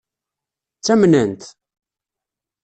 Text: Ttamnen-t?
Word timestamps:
Ttamnen-t? 0.77 1.41